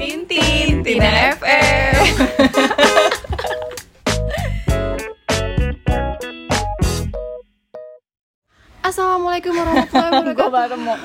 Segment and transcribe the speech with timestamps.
[0.00, 2.00] Tintin, Tina FM.
[8.80, 10.98] Assalamualaikum warahmatullahi wabarakatuh.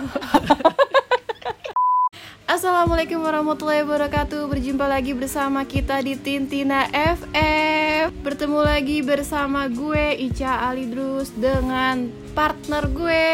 [2.55, 4.47] Assalamualaikum warahmatullahi wabarakatuh.
[4.47, 7.74] Berjumpa lagi bersama kita di Tintina FF.
[8.11, 13.29] Bertemu lagi bersama gue Ica Alidrus dengan partner gue.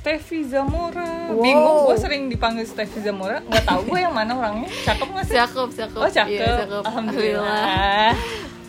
[0.00, 1.30] Steffi Zamora.
[1.30, 1.42] Wow.
[1.44, 3.44] Bingung, gue sering dipanggil Steffi Zamora.
[3.46, 4.70] Gak tau gue yang mana orangnya.
[4.86, 5.36] Cakep gak sih?
[5.36, 6.00] Cakep, cakep.
[6.00, 6.32] Oh cakep.
[6.32, 6.82] Iya, cakep.
[6.88, 8.12] Alhamdulillah.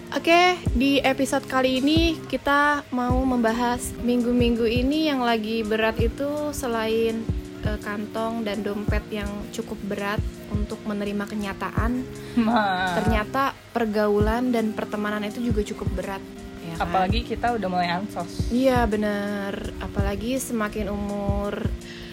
[0.10, 7.22] Oke, di episode kali ini kita mau membahas minggu-minggu ini yang lagi berat itu selain
[7.66, 12.04] eh, kantong dan dompet yang cukup berat untuk menerima kenyataan,
[12.42, 12.98] Ma.
[12.98, 16.24] ternyata pergaulan dan pertemanan itu juga cukup berat.
[16.60, 16.90] ya kan?
[16.90, 18.50] Apalagi kita udah mulai ansos.
[18.50, 21.66] Iya bener, apalagi semakin umur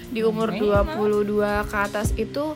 [0.06, 1.02] di umur Memang.
[1.02, 2.54] 22 ke atas itu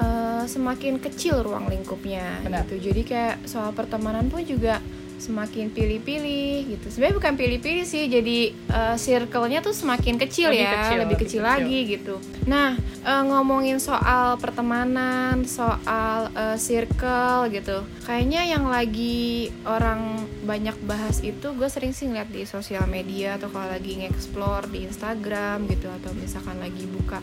[0.00, 2.66] eh, semakin kecil ruang lingkupnya Benar.
[2.66, 2.90] gitu.
[2.90, 4.82] Jadi kayak soal pertemanan pun juga
[5.20, 6.86] semakin pilih-pilih gitu.
[6.88, 11.16] Sebenarnya bukan pilih-pilih sih, jadi eh, circle-nya tuh semakin kecil Lebih ya, kecil, lebih lebih
[11.20, 11.52] kecil, kecil.
[11.52, 12.14] lagi gitu.
[12.48, 17.84] Nah, eh, ngomongin soal pertemanan, soal eh, circle gitu.
[18.08, 23.52] Kayaknya yang lagi orang banyak bahas itu gue sering sih ngeliat di sosial media atau
[23.52, 27.20] kalau lagi nge-explore di Instagram gitu atau misalkan lagi buka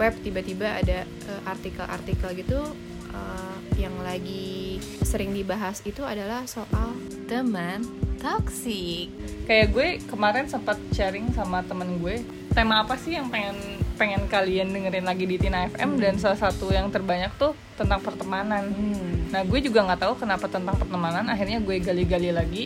[0.00, 1.06] web tiba-tiba ada
[1.46, 2.60] artikel-artikel gitu
[3.12, 4.63] eh, yang lagi
[5.00, 6.94] sering dibahas itu adalah soal
[7.26, 7.82] teman
[8.18, 9.10] toksik.
[9.44, 12.24] Kayak gue kemarin sempat sharing sama temen gue.
[12.50, 13.56] Tema apa sih yang pengen
[13.94, 18.70] pengen kalian dengerin lagi di Tina FM dan salah satu yang terbanyak tuh tentang pertemanan.
[19.28, 21.26] Nah gue juga nggak tahu kenapa tentang pertemanan.
[21.26, 22.64] Akhirnya gue gali-gali lagi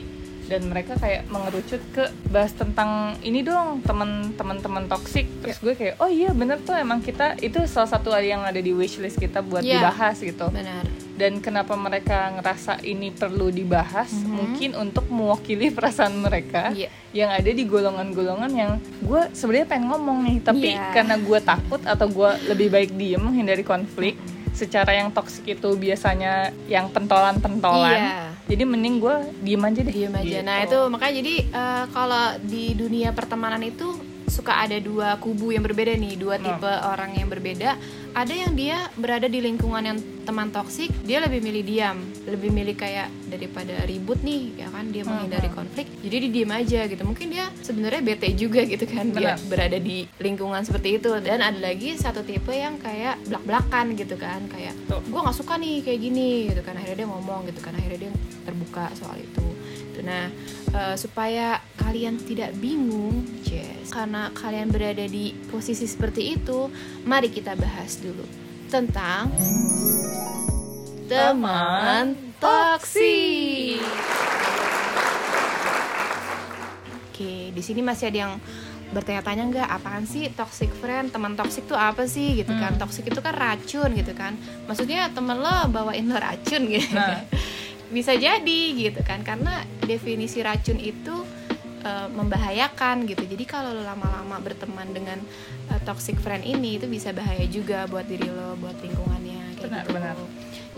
[0.48, 5.28] dan mereka kayak mengerucut ke bahas tentang ini dong teman-teman teman toksik.
[5.42, 8.72] Terus gue kayak oh iya bener tuh emang kita itu salah satu yang ada di
[8.72, 9.82] wishlist kita buat Iya.
[9.82, 10.48] dibahas gitu.
[10.48, 11.07] Benar.
[11.18, 14.06] Dan kenapa mereka ngerasa ini perlu dibahas?
[14.22, 16.86] Mungkin untuk mewakili perasaan mereka Iya.
[17.10, 20.94] yang ada di golongan-golongan yang gue sebenarnya pengen ngomong nih, tapi Iya.
[20.94, 24.14] karena gue takut atau gue lebih baik diem menghindari konflik.
[24.54, 27.98] Secara yang toksik itu biasanya yang pentolan-pentolan.
[27.98, 28.14] Iya.
[28.48, 29.92] Jadi mending gue diem aja deh.
[29.92, 30.22] diem aja.
[30.24, 30.46] Gitu.
[30.46, 33.86] Nah itu makanya jadi eh, kalau di dunia pertemanan itu
[34.28, 36.44] suka ada dua kubu yang berbeda nih, dua Hmm.
[36.46, 37.74] tipe orang yang berbeda.
[38.12, 42.74] Ada yang dia berada di lingkungan yang teman toksik, dia lebih milih diam, lebih milih
[42.74, 45.86] kayak daripada ribut nih, ya kan dia menghindari konflik.
[46.00, 47.02] Jadi dia diem aja gitu.
[47.04, 49.48] Mungkin dia sebenarnya bete juga gitu kan dia Benar.
[49.48, 51.10] berada di lingkungan seperti itu.
[51.20, 55.80] Dan ada lagi satu tipe yang kayak belak-belakan gitu kan, kayak gue nggak suka nih
[55.80, 56.74] kayak gini gitu kan.
[56.76, 58.12] Akhirnya dia ngomong gitu kan, akhirnya dia
[58.44, 59.44] terbuka soal itu.
[59.98, 60.06] Gitu.
[60.06, 60.30] Nah,
[60.70, 66.70] eh, supaya kalian tidak bingung, Jess, karena kalian berada di posisi seperti itu,
[67.02, 68.22] mari kita bahas dulu
[68.70, 69.34] tentang
[71.10, 73.82] teman toksik.
[77.10, 78.34] Oke, di sini masih ada yang
[78.88, 83.20] bertanya-tanya nggak apaan sih toxic friend teman toxic tuh apa sih gitu kan toxic itu
[83.20, 84.32] kan racun gitu kan
[84.64, 87.20] maksudnya temen lo bawain lo racun gitu Nah.
[87.88, 89.24] bisa jadi gitu kan.
[89.24, 91.24] Karena definisi racun itu
[91.84, 93.24] eh, membahayakan gitu.
[93.24, 95.18] Jadi kalau lo lama-lama berteman dengan
[95.72, 99.84] eh, toxic friend ini itu bisa bahaya juga buat diri lo buat lingkungannya kayak Benar,
[99.84, 99.94] gitu.
[99.94, 100.16] benar.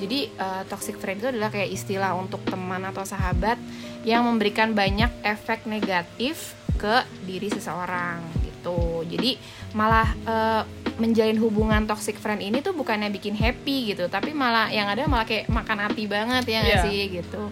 [0.01, 3.61] jadi eh, toxic friend itu adalah kayak istilah untuk teman atau sahabat
[4.09, 9.05] yang memberikan banyak efek negatif ke diri seseorang gitu.
[9.05, 9.37] Jadi
[9.73, 10.63] malah eh,
[10.97, 15.25] menjalin hubungan toxic friend ini tuh bukannya bikin happy gitu tapi malah yang ada malah
[15.25, 16.85] kayak makan hati banget ya nggak Iya.
[16.85, 17.43] sih gitu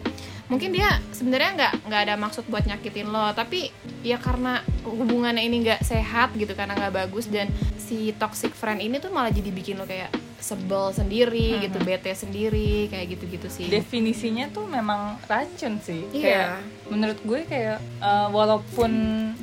[0.46, 3.68] mungkin dia sebenarnya nggak nggak ada maksud buat nyakitin lo tapi
[4.00, 7.48] ya karena hubungannya ini nggak sehat gitu karena nggak bagus dan
[7.78, 10.08] si toxic friend ini tuh malah jadi bikin lo kayak
[10.38, 16.06] sebel sendiri gitu bete sendiri kayak gitu-gitu sih Definisinya tuh memang racun sih.
[16.08, 16.22] Iya.
[16.22, 16.48] Kayak
[16.88, 18.90] menurut gue kayak eh, walaupun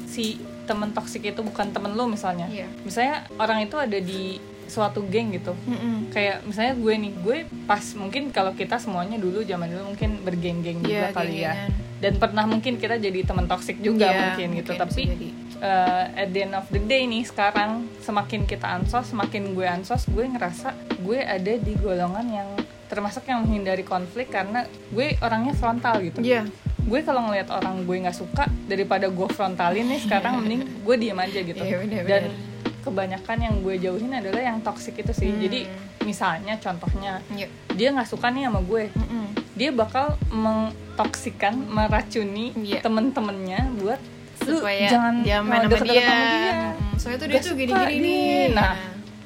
[0.06, 2.46] si temen toksik itu bukan temen lo misalnya.
[2.48, 2.66] Iya.
[2.82, 5.54] Misalnya orang itu ada di suatu geng gitu.
[5.64, 6.10] Mm-mm.
[6.10, 10.82] kayak misalnya gue nih gue pas mungkin kalau kita semuanya dulu zaman dulu mungkin bergeng-geng
[10.82, 11.54] juga Iya, kali ya
[11.96, 15.28] dan pernah mungkin kita jadi teman toksik juga Iya, mungkin gitu mungkin tapi jadi.
[15.60, 20.02] eh, at the end of the day nih sekarang semakin kita ansos semakin gue ansos
[20.08, 22.50] gue ngerasa gue ada di golongan yang
[22.86, 26.50] termasuk yang menghindari konflik karena gue orangnya frontal gitu Iya.
[26.86, 31.18] Gue kalau ngelihat orang gue nggak suka daripada gue frontalin nih sekarang mending gue diem
[31.18, 32.06] aja gitu Iya, bener-bener.
[32.08, 32.24] dan
[32.80, 35.42] kebanyakan yang gue jauhin adalah yang toxic itu sih Hmm.
[35.42, 35.60] jadi
[36.02, 37.50] misalnya contohnya Iya.
[37.72, 39.26] dia nggak suka nih sama gue Mm-mm.
[39.52, 42.80] dia bakal mengtoksikan meracuni Iya.
[42.80, 43.98] temen-temennya buat
[44.46, 46.06] "Lu supaya jangan dia main sama dia.
[46.06, 48.46] dia." Mm, soalnya tuh dia Gak tuh gini-gini nih.
[48.54, 48.74] nah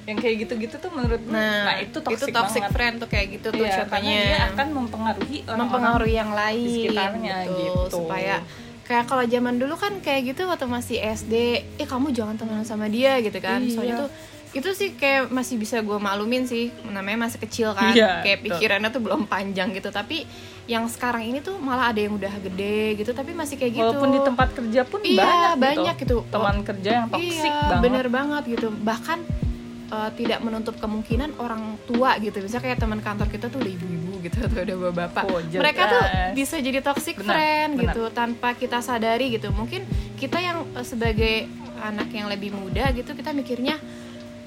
[0.10, 2.74] yang kayak gitu-gitu tuh menurut nah, nah, itu toxic, toxic banget.
[2.74, 4.18] friend tuh kayak gitu tuh Iya, contohnya.
[4.18, 7.82] dia akan mempengaruhi orang-orang mempengaruhi yang lain di sekitarnya, gitu.
[7.94, 8.36] supaya
[8.84, 11.34] kayak kalau zaman dulu kan kayak gitu waktu masih SD
[11.78, 13.62] eh kamu jangan temenan sama dia gitu kan.
[13.62, 13.70] Iya.
[13.70, 14.10] soalnya tuh
[14.50, 17.94] itu sih kayak masih bisa gue maklumin sih namanya masih kecil kan.
[17.94, 18.58] Iya, kayak betul.
[18.58, 19.94] pikirannya tuh belum panjang gitu.
[19.94, 20.26] Tapi
[20.66, 23.86] yang sekarang ini tuh malah ada yang udah gede gitu tapi masih kayak gitu.
[23.86, 26.26] Walaupun di tempat kerja pun Iya, banyak, banyak gitu.
[26.26, 27.84] teman kerja yang toxic iya, banget.
[27.86, 28.68] bener banget gitu.
[28.74, 29.20] Bahkan
[29.90, 34.14] eh, tidak menutup kemungkinan orang tua gitu misalnya kayak teman kantor kita tuh udah ibu-ibu
[34.22, 36.04] gitu atau udah bapak-bapak Oh, mereka tuh
[36.34, 37.84] bisa jadi toxic Benar, friend benar.
[37.90, 39.84] gitu tanpa kita sadari gitu mungkin
[40.16, 41.36] kita yang eh, sebagai
[41.80, 43.80] anak yang lebih muda gitu kita mikirnya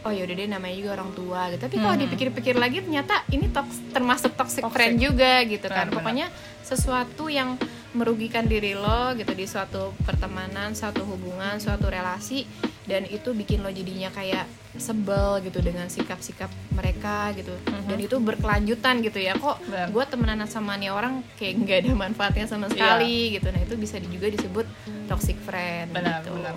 [0.02, 2.02] oh yaudah deh namanya juga orang tua gitu tapi kalau Hmm.
[2.02, 4.74] dipikir-pikir lagi ternyata ini toks- termasuk toxic, Toxic.
[4.74, 5.96] friend juga gitu kan Benar, benar.
[5.96, 6.26] pokoknya
[6.62, 7.54] sesuatu yang
[7.92, 12.48] merugikan diri lo gitu di suatu pertemanan, suatu hubungan, suatu relasi
[12.92, 14.44] dan itu bikin lo jadinya kayak
[14.76, 17.52] sebel gitu dengan sikap-sikap mereka gitu.
[17.88, 19.32] Dan itu berkelanjutan gitu ya.
[19.32, 19.56] Kok
[19.88, 22.72] gue temenan sama nih orang kayak nggak ada manfaatnya sama Iya.
[22.76, 23.48] sekali gitu.
[23.48, 24.66] Nah itu bisa juga disebut
[25.08, 26.36] toxic friend benar gitu.
[26.36, 26.56] benar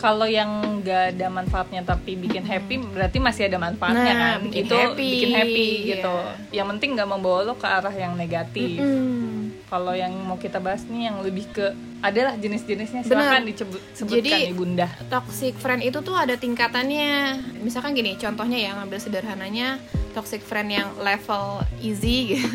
[0.00, 0.48] kalau yang
[0.80, 4.38] nggak ada manfaatnya tapi bikin happy berarti masih ada manfaatnya Nah, kan?
[4.42, 5.90] bikin itu happy, bikin happy iya.
[5.92, 6.14] gitu
[6.50, 8.80] yang penting nggak membawa lo ke arah yang negatif.
[8.80, 9.52] Hmm.
[9.66, 11.62] kalau yang mau kita bahas nih yang lebih ke
[12.00, 13.06] adalah jenis-jenisnya.
[13.06, 17.38] Silakan disebutkan Jadi- ibunda toxic friend itu tuh ada tingkatannya.
[17.60, 19.78] Misalkan gini contohnya ya ngambil sederhananya
[20.10, 22.50] toxic friend yang level easy gitu.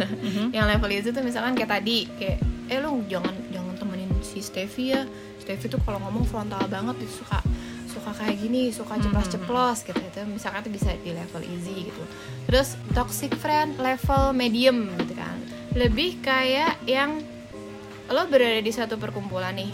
[0.52, 3.32] Yang level easy tuh misalkan kayak tadi kayak eh lu jangan
[4.36, 5.08] si Steffi ya.
[5.40, 7.40] Steffi tuh kalau ngomong frontal banget dia suka
[7.88, 9.96] suka kayak gini suka ceplos-ceplos gitu.
[9.96, 12.04] Itu misalkan tuh bisa di level easy gitu.
[12.52, 15.40] Terus toxic friend level medium gitu kan.
[15.72, 17.24] Lebih kayak yang
[18.12, 19.72] lo berada di satu perkumpulan nih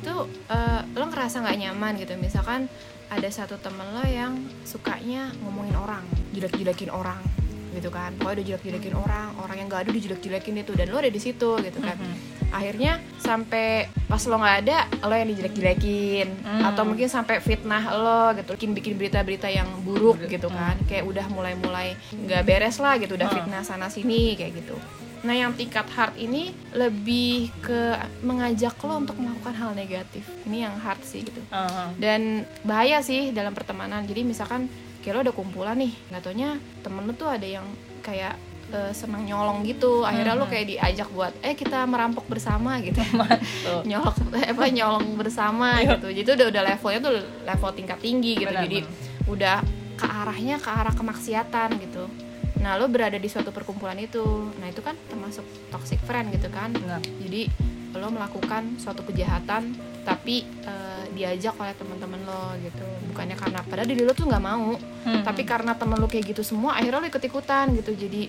[0.00, 0.14] itu
[0.48, 2.14] eh, lo ngerasa nggak nyaman gitu.
[2.14, 2.70] Misalkan
[3.10, 7.18] ada satu temen lo yang sukanya ngomongin orang jelek-jelekin orang
[7.74, 8.14] gitu kan.
[8.16, 11.50] Pokoknya udah jelek-jelekin orang orang yang gak ada dijelek-jelekin itu dan lo ada di situ
[11.58, 11.98] gitu kan.
[12.54, 13.66] Akhirnya sampai
[14.04, 16.62] pas lo nggak ada lo yang dijelek-jelekin Hmm.
[16.68, 21.24] atau mungkin sampai fitnah lo gitu bikin bikin berita-berita yang buruk gitu kan kayak udah
[21.26, 23.36] mulai-mulai nggak beres lah gitu udah Hmm.
[23.40, 24.76] fitnah sana sini kayak gitu
[25.24, 30.20] Nah, yang tingkat hard ini lebih ke mengajak lo untuk melakukan hal negatif.
[30.44, 31.40] Ini yang hard sih gitu.
[31.48, 31.88] Heeh.
[31.96, 32.20] Dan
[32.60, 34.04] bahaya sih dalam pertemanan.
[34.04, 34.68] Jadi misalkan
[35.00, 37.64] kayak lo ada kumpulan nih, nggak taunya temen lo tuh ada yang
[38.04, 38.36] kayak
[38.70, 40.02] eh, senang nyolong gitu.
[40.02, 43.00] Akhirnya lo kayak diajak buat eh kita merampok bersama gitu.
[43.90, 45.98] Nyolong eh, apa nyolong bersama Iya.
[45.98, 46.08] gitu.
[46.12, 47.14] Jadi udah udah levelnya tuh
[47.44, 48.50] level tingkat tinggi gitu.
[48.52, 48.78] Benar, Jadi
[49.26, 49.56] udah
[49.94, 52.04] ke arahnya ke arah kemaksiatan gitu.
[52.60, 54.24] Nah, lo berada di suatu perkumpulan itu.
[54.56, 56.72] Nah, itu kan termasuk toxic friend gitu kan.
[56.72, 57.02] Benar.
[57.20, 57.46] Jadi
[57.94, 62.84] lo melakukan suatu kejahatan tapi eh, diajak oleh teman-teman lo gitu.
[63.08, 65.20] Bukannya karena padahal diri lo tuh nggak mau, Hmm.
[65.20, 67.92] tapi karena temen lo kayak gitu semua akhirnya lo ikut-ikutan gitu.
[67.92, 68.28] Jadi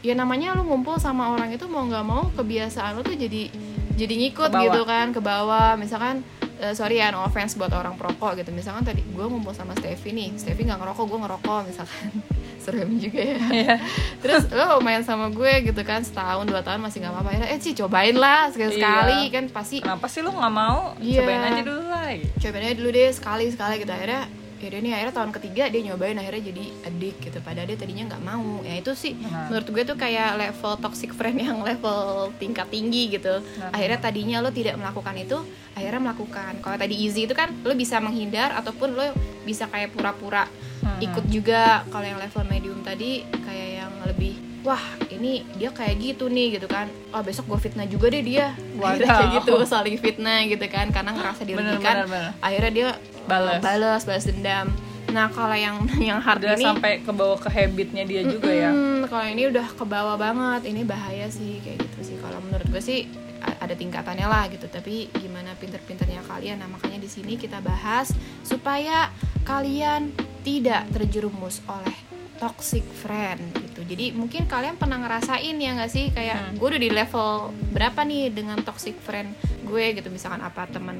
[0.00, 3.48] ya namanya lo ngumpul sama orang itu mau nggak mau kebiasaan lo tuh jadi
[3.94, 4.64] jadi ngikut Ke bawah.
[4.66, 5.70] gitu kan ke bawah.
[5.74, 6.20] Misalkan
[6.56, 8.50] eh, sorry ya no offense buat orang perokok gitu.
[8.50, 12.10] Misalkan tadi gue ngumpul sama Steffi nih, Steffi nggak ngerokok, gue ngerokok misalkan.
[12.64, 13.76] Serem juga ya Iya.
[14.18, 17.60] terus lo main sama gue gitu kan setahun dua tahun masih nggak apa-apa Akhirnya, eh
[17.60, 19.30] sih cobain lah sekali sekali Iya.
[19.30, 20.96] kan pasti Kenapa sih lo nggak mau?
[20.96, 21.20] Iya.
[21.20, 22.08] Cobain aja dulu lah.
[22.34, 24.24] cobain aja dulu deh sekali sekali gitu akhirnya
[24.56, 28.22] yaudah nih akhirnya tahun ketiga dia nyobain akhirnya jadi adik gitu padahal dia tadinya nggak
[28.22, 29.52] mau ya itu sih Nah.
[29.52, 32.00] menurut gue tuh kayak level toxic friend yang level
[32.34, 33.68] tingkat tinggi gitu Nah.
[33.70, 35.36] akhirnya tadinya lo tidak melakukan itu
[35.74, 39.04] akhirnya melakukan kalau tadi easy itu kan lo bisa menghindar ataupun lo
[39.44, 40.48] bisa kayak pura-pura
[40.84, 41.00] Hmm.
[41.00, 46.28] ikut juga kalau yang level medium tadi kayak yang lebih wah ini dia kayak gitu
[46.28, 50.44] nih gitu kan oh besok gue fitnah juga deh dia akhirnya kayak gitu saling fitnah
[50.44, 52.30] gitu kan karena ngerasa Bener, dirugikan bener, bener.
[52.36, 52.88] akhirnya dia
[53.24, 53.60] Balas.
[53.60, 54.68] balas balas dendam
[55.14, 58.74] nah kalau yang yang hard Udah ini sampai ke bawah ke habitnya dia juga ya.
[59.06, 60.66] Kalau ini udah ke bawah banget.
[60.66, 62.16] Ini bahaya sih kayak gitu sih.
[62.18, 63.06] Kalau menurut gue sih
[63.40, 64.66] ada tingkatannya lah gitu.
[64.66, 66.58] Tapi gimana pinter-pinternya kalian?
[66.58, 68.10] Nah makanya di sini kita bahas
[68.42, 69.14] supaya
[69.46, 70.10] kalian
[70.42, 71.94] tidak terjerumus oleh
[72.34, 73.86] toxic friend gitu.
[73.86, 76.10] Jadi mungkin kalian pernah ngerasain ya nggak sih?
[76.10, 76.58] Kayak Hmm.
[76.58, 77.28] gue udah di level
[77.70, 79.30] berapa nih dengan toxic friend
[79.62, 80.10] gue gitu.
[80.10, 80.98] Misalkan apa teman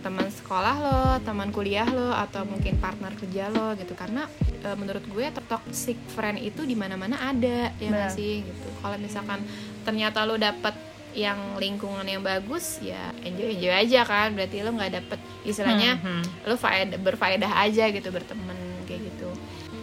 [0.00, 3.92] teman sekolah lo, teman kuliah lo, atau mungkin partner kerja lo gitu.
[3.94, 4.24] Karena
[4.60, 8.44] e, menurut gue toxic friend itu di mana-mana ada ya nggak sih?
[8.44, 8.68] Gitu.
[8.80, 9.40] Kalau misalkan
[9.84, 10.72] ternyata lo dapet
[11.10, 14.32] yang lingkungan yang bagus ya enjoy enjoy aja kan.
[14.32, 16.48] Berarti lo nggak dapet istilahnya Hmm, hmm.
[16.48, 18.56] lo faedah, berfaedah aja gitu berteman
[18.88, 19.28] kayak gitu.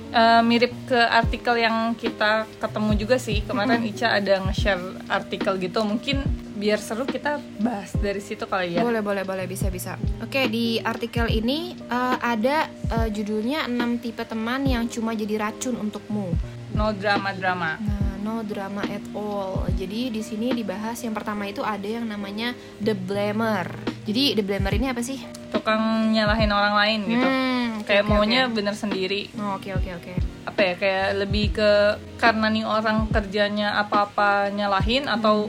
[0.08, 3.44] Eh, mirip ke artikel yang kita ketemu juga sih.
[3.44, 5.84] Kemarin Ica ada nge-share artikel gitu.
[5.84, 6.24] Mungkin
[6.58, 9.94] biar seru kita bahas dari situ kali ya Boleh, boleh, boleh, bisa, bisa.
[10.18, 15.78] Oke, di artikel ini eh, ada eh, judulnya 6 tipe teman yang cuma jadi racun
[15.78, 16.34] untukmu.
[16.74, 19.66] no drama drama Nah, no drama at all.
[19.72, 23.66] Jadi di sini dibahas yang pertama itu ada yang namanya the blamer.
[24.04, 25.22] Jadi the blamer ini apa sih?
[25.48, 25.80] tukang
[26.12, 28.54] nyalahin orang lain gitu Hmm, oke, kayak oke, maunya oke.
[28.54, 30.14] bener sendiri Oh, Oke, oke, oke.
[30.44, 31.72] apa ya kayak lebih ke
[32.16, 35.48] karena nih orang kerjanya apa-apa nyalahin atau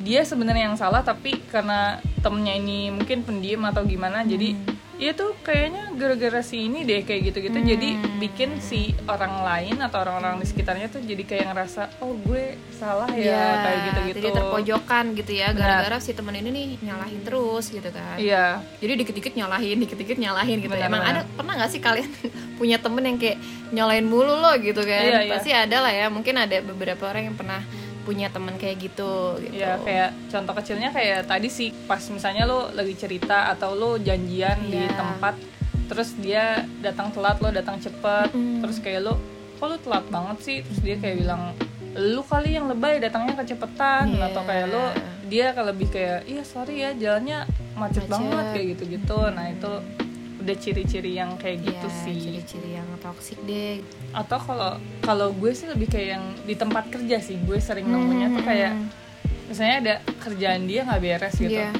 [0.00, 4.56] dia sebenarnya yang salah tapi karena temennya ini mungkin pendiam atau gimana jadi
[5.00, 7.88] ya tuh kayaknya gara-gara si ini deh kayak gitu-gitu jadi
[8.20, 13.08] bikin si orang lain atau orang-orang di sekitarnya tuh jadi kayak ngerasa oh gue salah
[13.16, 17.72] ya Iya, kayak gitu-gitu Jadi terpojokan gitu ya, gara-gara si temen ini nih nyalahin terus
[17.72, 18.20] gitu kan.
[18.20, 20.72] iya Jadi dikit-dikit nyalahin, dikit-dikit nyalahin gitu.
[20.72, 21.16] Benar, Emang benar.
[21.16, 22.10] ada pernah nggak sih kalian
[22.60, 23.38] punya temen yang kayak
[23.72, 25.00] nyalain mulu lo gitu kan?
[25.00, 25.32] Iya, iya.
[25.32, 26.12] Pasti ada lah ya.
[26.12, 27.64] Mungkin ada beberapa orang yang pernah
[28.00, 29.54] punya temen kayak gitu gitu.
[29.54, 34.58] Ya kayak contoh kecilnya kayak tadi sih pas misalnya lo lagi cerita atau lo janjian
[34.64, 34.92] di Iya.
[34.92, 35.34] tempat
[35.86, 36.44] terus dia
[36.78, 38.62] datang telat lo datang cepet Mm-mm.
[38.62, 39.14] terus kayak lo
[39.56, 41.52] kok lo telat banget sih terus dia kayak bilang
[41.92, 44.30] lu kali yang lebay datangnya kecepetan Iya.
[44.30, 44.84] atau kayak lo
[45.26, 48.10] dia kalau lebih kayak iya sorry ya jalannya macet, Macet.
[48.10, 49.72] banget kayak gitu gitu nah itu
[50.40, 53.84] udah ciri-ciri yang kayak gitu Iya, sih ciri-ciri yang toxic deh.
[54.10, 58.28] atau kalau kalau gue sih lebih kayak yang di tempat kerja sih gue sering nemunya
[58.30, 58.72] tuh kayak
[59.46, 61.70] misalnya ada kerjaan dia nggak beres gitu Iya.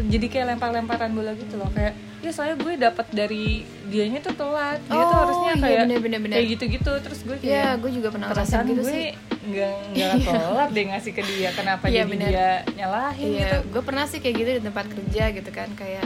[0.00, 4.78] jadi kayak lempar-lemparan bola gitu loh kayak ya saya gue dapat dari dianya tuh telat
[4.82, 6.36] dia tuh Oh, harusnya iya, kayak bener, bener, bener.
[6.36, 9.08] kayak gitu-gitu terus gue Iya, kayak gue juga pernah perasaan gitu gue sih.
[9.42, 12.28] nggak nggak telat deh ngasih ke dia kenapa Iya, jadi bener.
[12.28, 16.04] dia nyalahin Iya, gitu gue pernah sih kayak gitu di tempat kerja gitu kan kayak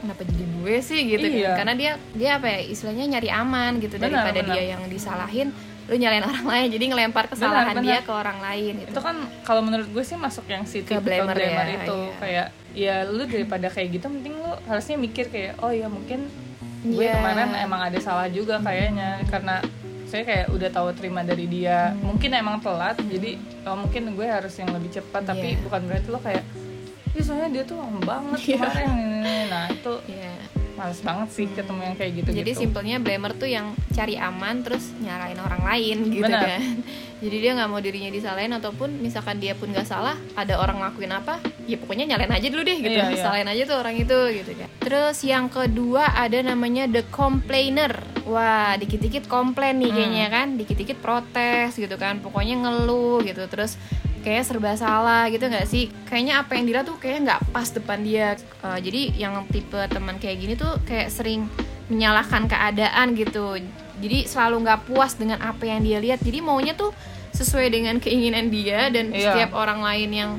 [0.00, 1.46] kenapa jadi gue sih gitu Iya.
[1.46, 4.54] kan karena dia dia apa ya istilahnya nyari aman gitu Benar, daripada benar.
[4.54, 5.48] dia yang disalahin
[5.86, 7.84] lu nyalain orang lain jadi ngelempar kesalahan benar.
[7.84, 10.96] dia ke orang lain gitu itu kan kalau menurut gue sih masuk yang si Ke
[10.96, 12.14] typical blamer ya, blamer itu iya.
[12.16, 16.30] kayak ya lu daripada kayak gitu mending lu harusnya mikir kayak oh ya mungkin
[16.82, 17.12] gue Iya.
[17.14, 19.60] kemarin emang ada salah juga kayaknya karena
[20.06, 22.02] saya kayak udah tahu terima dari dia Hmm.
[22.08, 25.62] mungkin emang telat jadi oh, mungkin gue harus yang lebih cepat tapi Iya.
[25.62, 26.44] bukan berarti lo kayak
[27.10, 28.58] ya soalnya dia tuh lama banget Iya.
[28.60, 30.32] kemarin ini, ini, ini." nah itu Iya.
[30.72, 34.88] males banget sih ketemu yang kayak gitu Jadi simpelnya blamer tuh yang cari aman terus
[34.96, 36.40] nyalain orang lain gitu Benar.
[36.46, 36.62] kan.
[37.20, 41.12] Jadi dia nggak mau dirinya disalahin ataupun misalkan dia pun nggak salah, ada orang ngelakuin
[41.12, 41.36] apa,
[41.68, 42.96] ya pokoknya nyalain aja dulu deh gitu.
[42.96, 43.20] Iya, iya.
[43.20, 44.68] Salahin aja tuh orang itu gitu kan.
[44.80, 47.92] Terus yang kedua ada namanya the complainer.
[48.24, 49.96] Wah, dikit-dikit komplain nih Hmm.
[50.00, 52.24] kayaknya kan, dikit-dikit protes gitu kan.
[52.24, 53.44] Pokoknya ngeluh gitu.
[53.52, 53.76] Terus
[54.20, 55.88] kayak serba salah gitu nggak sih?
[56.08, 58.28] Kayaknya apa yang dilihat tuh kayaknya nggak pas depan dia.
[58.60, 61.48] Uh, jadi yang tipe teman kayak gini tuh kayak sering
[61.88, 63.58] menyalahkan keadaan gitu.
[64.00, 66.20] Jadi selalu nggak puas dengan apa yang dia lihat.
[66.20, 66.92] Jadi maunya tuh
[67.32, 69.32] sesuai dengan keinginan dia dan Iya.
[69.32, 70.30] setiap orang lain yang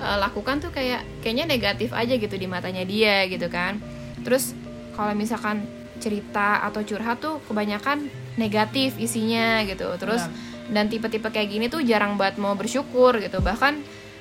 [0.00, 3.80] uh, lakukan tuh kayak kayaknya negatif aja gitu di matanya dia gitu kan.
[4.22, 4.52] Terus
[4.92, 5.64] kalau misalkan
[6.02, 9.86] cerita atau curhat tuh kebanyakan negatif isinya gitu.
[9.96, 10.26] Terus
[10.70, 13.42] dan tipe-tipe kayak gini tuh jarang banget mau bersyukur gitu.
[13.42, 13.74] Bahkan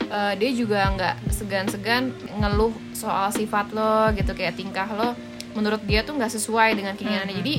[0.09, 5.13] uh, dia juga nggak segan-segan ngeluh soal sifat lo gitu kayak tingkah lo.
[5.53, 7.35] Menurut dia tuh nggak sesuai dengan keinginannya.
[7.43, 7.53] Jadi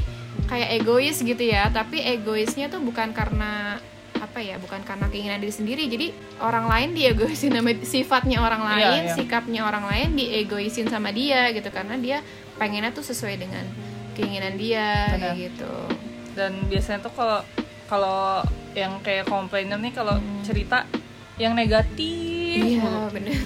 [0.49, 1.69] kayak egois gitu ya.
[1.69, 3.79] Tapi egoisnya tuh bukan karena
[4.23, 5.85] apa ya bukan karena keinginan diri sendiri.
[5.91, 6.07] Jadi
[6.41, 9.15] orang lain diegoisin sama sifatnya orang Iya, lain iya.
[9.15, 11.69] sikapnya orang lain diegoisin sama dia gitu.
[11.69, 12.19] Karena dia
[12.57, 13.65] pengennya tuh sesuai dengan
[14.17, 15.73] keinginan dia kayak gitu.
[16.33, 17.45] Dan biasanya tuh kalau
[17.93, 18.41] kalau
[18.73, 20.89] yang kayak komplainer nih kalau cerita
[21.37, 22.69] yang negatif Hmm.
[22.69, 23.37] iya bener.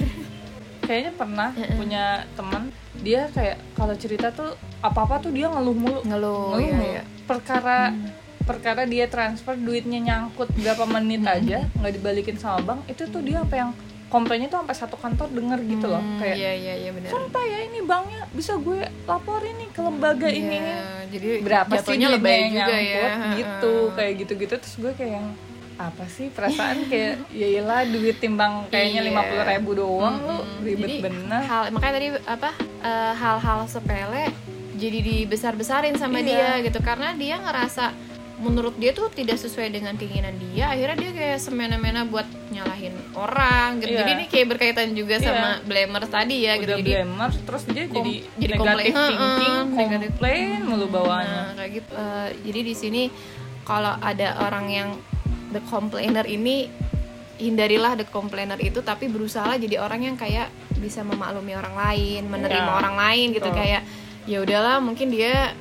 [0.86, 2.04] Kayaknya pernah punya
[2.38, 2.70] teman
[3.02, 6.00] dia kayak kalau cerita tuh apa apa tuh dia ngeluh mulu.
[6.06, 7.02] Ngeluh ngeluh iya, iya.
[7.26, 7.90] perkara
[8.46, 13.42] perkara dia transfer duitnya nyangkut berapa menit aja nggak dibalikin sama bank itu tuh dia
[13.42, 13.70] apa yang
[14.16, 17.44] komplainnya tuh sampai satu kantor denger gitu loh Hmm, kayak iya iya iya bener sumpah
[17.44, 20.72] ya ini banknya bisa gue laporin nih ke lembaga ini ini
[21.06, 23.04] jadi berapa sih lebay yang juga ya
[23.36, 23.94] gitu Heeh.
[23.94, 25.28] kayak gitu gitu terus gue kayak yang
[25.76, 29.08] apa sih perasaan kayak ya iyalah duit timbang kayaknya Iya.
[29.08, 30.64] lima puluh ribu doang lu Mm-mm.
[30.64, 32.50] ribet Jadi, bener hal makanya tadi apa
[32.82, 34.24] eh, hal-hal sepele
[34.74, 36.26] jadi dibesar-besarin sama Iya.
[36.26, 37.92] dia gitu karena dia ngerasa
[38.36, 43.80] menurut dia tuh tidak sesuai dengan keinginan dia akhirnya dia kayak semena-mena buat nyalahin orang
[43.80, 43.98] gitu Iya.
[43.98, 45.24] jadi ini kayak berkaitan juga Iya.
[45.24, 50.10] sama blamer tadi ya gitu jadi blamer terus dia kom- jadi, jadi negatif thinking negatif.
[50.12, 51.90] komplain mulu bawaannya Nah, kayak gitu.
[51.90, 53.02] Eh, jadi di sini
[53.62, 54.88] kalau ada orang yang
[55.48, 56.68] the complainer ini
[57.36, 62.64] hindarilah the complainer itu tapi berusaha jadi orang yang kayak bisa memaklumi orang lain, menerima
[62.66, 63.58] Ya, orang lain gitu betul.
[63.58, 63.82] kayak
[64.24, 65.56] ya udahlah mungkin dia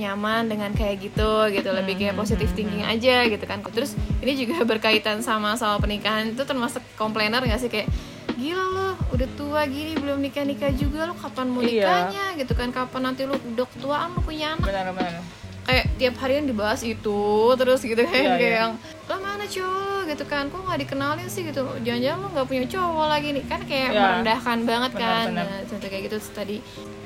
[0.00, 1.68] nyaman dengan kayak gitu gitu.
[1.68, 3.60] Lebih kayak Hmm, positive hmm, thinking aja gitu kan.
[3.66, 7.68] Terus ini juga berkaitan sama soal pernikahan itu termasuk komplainer nggak sih?
[7.68, 7.92] Kayak
[8.34, 11.84] gila lo udah tua gini belum nikah nikah juga lo kapan mau Iya.
[11.84, 12.24] nikahnya?
[12.36, 14.64] Gitu kan kapan nanti lo udah ketuaan lo punya anak?
[14.66, 15.20] Benar-benar
[15.60, 17.20] kayak tiap hari yang dibahas itu
[17.54, 18.58] terus gitu kan Iya, kayak iya.
[18.58, 18.72] yang
[19.06, 21.42] lo mana cowok gitu kan kok nggak dikenalin sih?
[21.44, 21.62] Gitu.
[21.84, 23.44] Jangan-jangan lo nggak punya cowok lagi nih?
[23.44, 24.00] Kan kayak Iya.
[24.00, 25.46] merendahkan banget Benar, kan benar.
[25.46, 26.16] Nah, contoh kayak gitu.
[26.32, 26.99] Tadi Hmm,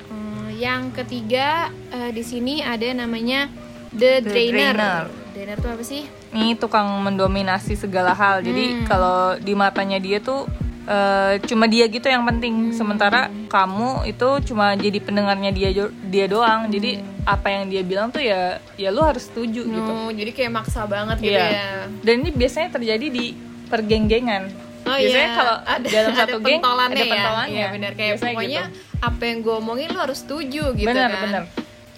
[0.55, 1.49] yang ketiga
[1.89, 3.51] eh, di sini ada namanya
[3.91, 4.73] the, The drainer.
[4.73, 5.03] Drainer.
[5.31, 8.87] drainer tuh apa sih ini tukang mendominasi segala hal jadi Hmm.
[8.87, 10.47] kalau di matanya dia tuh
[10.85, 12.73] eh, cuma dia gitu yang penting Hmm.
[12.73, 15.71] sementara kamu itu cuma jadi pendengarnya dia
[16.05, 17.25] dia doang jadi Hmm.
[17.25, 20.85] apa yang dia bilang tuh ya ya lu harus setuju gitu No, jadi kayak maksa
[20.85, 21.47] banget gitu Iya.
[21.49, 21.69] ya
[21.99, 23.33] dan ini biasanya terjadi di
[23.67, 24.53] pergeng-gengan
[24.85, 27.13] Oh biasanya iya, kalau ada, dalam ada satu geng pentolannya ada ya.
[27.13, 29.01] pentolannya Iya benar kayak Biasanya pokoknya gitu.
[29.01, 31.23] apa yang gue omongin lo harus setuju gitu benar kan.
[31.23, 31.43] benar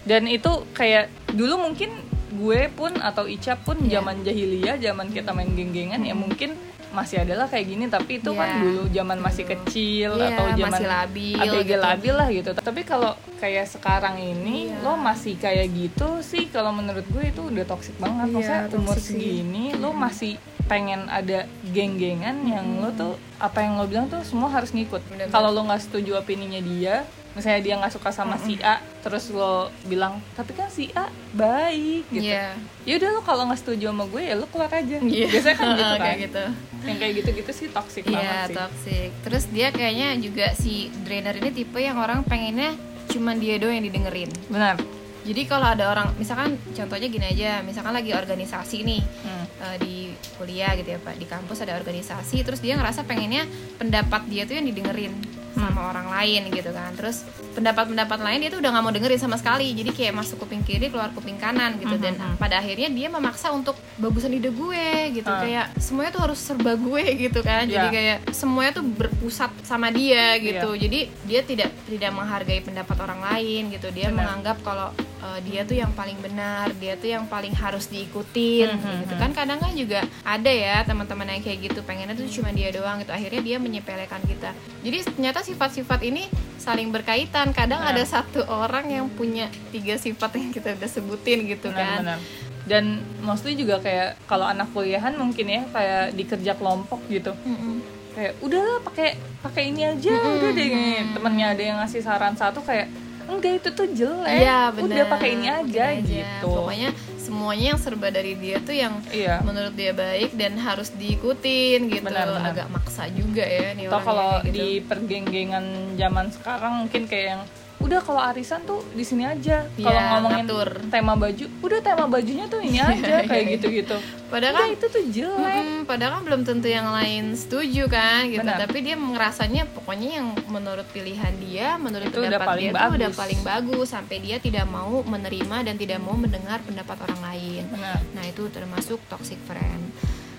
[0.03, 1.91] dan itu kayak dulu mungkin
[2.33, 3.99] gue pun atau Ica pun Iya.
[3.99, 6.55] zaman jahiliyah zaman kita main geng-gengan ya mungkin
[6.89, 8.61] masih adalah kayak gini tapi itu kan Iya.
[8.63, 11.83] dulu zaman masih kecil Iya, atau zaman masih labil ABG gitu.
[11.83, 14.81] labil lah gitu tapi kalau kayak sekarang ini Iya.
[14.81, 18.97] lo masih kayak gitu sih kalau menurut gue itu udah toxic banget Iya, maksudnya umur
[18.97, 19.05] sih.
[19.11, 24.49] segini lo masih pengen ada geng-gengan yang lo tuh apa yang lo bilang tuh semua
[24.49, 28.77] harus ngikut kalau lo nggak setuju opininya dia misalnya dia nggak suka sama si A
[29.01, 32.57] terus lo bilang tapi kan si A baik gitu Iya.
[32.83, 35.27] ya udah lo kalau nggak setuju sama gue ya lo keluar aja Iya.
[35.29, 36.45] biasanya kan gitu kan kayak gitu.
[36.83, 39.09] yang kayak gitu-gitu sih toxic banget Iya, sih toxic.
[39.21, 42.73] Terus dia kayaknya juga si drainer ini tipe yang orang pengennya
[43.07, 44.31] cuman dia doang yang didengerin.
[44.49, 44.75] benar
[45.23, 49.46] Jadi kalau ada orang, misalkan contohnya gini aja, misalkan lagi organisasi nih Hmm.
[49.57, 49.97] Eh, di
[50.37, 54.55] kuliah gitu ya pak, di kampus ada organisasi, terus dia ngerasa pengennya pendapat dia tuh
[54.55, 55.13] yang didengerin
[55.57, 56.93] sama orang lain gitu kan.
[56.93, 57.25] Terus
[57.57, 60.93] pendapat-pendapat lain dia tuh udah nggak mau dengerin sama sekali, jadi kayak masuk kuping kiri
[60.93, 61.97] keluar kuping kanan gitu.
[61.97, 62.37] Dan Mhm.
[62.37, 65.41] pada akhirnya dia memaksa untuk bagusan ide gue gitu, Ah.
[65.41, 67.65] kayak semuanya tuh harus serba gue gitu kan.
[67.65, 67.95] Jadi Iya.
[67.97, 70.77] kayak semuanya tuh berpusat sama dia gitu.
[70.77, 70.81] Iya.
[70.85, 73.89] Jadi dia tidak tidak menghargai pendapat orang lain gitu.
[73.89, 74.37] Dia Benar.
[74.37, 74.93] menganggap kalau
[75.27, 79.21] uh, dia tuh yang paling benar, dia tuh yang paling harus diikutin Mhm, gitu mhm.
[79.21, 79.31] kan.
[79.35, 83.11] Kadang kan juga ada ya teman-teman yang kayak gitu, pengennya tuh cuma dia doang gitu.
[83.11, 84.55] Akhirnya dia menyepelekan kita.
[84.81, 87.51] Jadi ternyata sifat-sifat ini saling berkaitan.
[87.51, 87.99] Kadang Benar.
[87.99, 92.07] ada satu orang yang punya tiga sifat yang kita udah sebutin gitu kan.
[92.07, 92.21] benar-benar
[92.67, 97.79] dan mostly juga kayak kalau anak kuliahan mungkin ya kayak di kerja kelompok gitu Mm-mm.
[98.11, 100.71] kayak udahlah pakai pakai ini aja udah deh
[101.15, 102.91] temennya ada yang ngasih saran satu kayak
[103.27, 104.87] enggak itu tuh jelek Iya benar.
[104.87, 109.43] udah pakai ini aja Pakai gitu Pokoknya semuanya yang serba dari dia tuh yang iya
[109.43, 112.07] menurut dia baik dan harus diikutin gitu.
[112.07, 112.55] Benar, benar.
[112.55, 114.55] Agak maksa juga ya nih kalau gitu.
[114.55, 115.67] di pergeng-gengan
[115.99, 117.43] zaman sekarang mungkin kayak yang
[117.87, 120.69] udah kalau arisan tuh di sini aja kalau Iya, ngomongin ngatur.
[120.87, 123.97] tema baju udah tema bajunya tuh ini aja kayak gitu-gitu
[124.27, 128.27] Padahal Enggak, kan itu tuh jelek Mm, padahal kan belum tentu yang lain setuju kan
[128.27, 128.43] gitu.
[128.43, 128.59] Benar.
[128.59, 132.91] Tapi dia ngerasanya pokoknya yang menurut pilihan dia, menurut Itu udah pendapat paling dia tuh
[132.91, 133.15] udah bagus.
[133.17, 137.63] paling bagus sampai dia tidak mau menerima dan tidak mau mendengar pendapat orang lain.
[137.71, 139.95] benar Nah, itu termasuk toxic friend.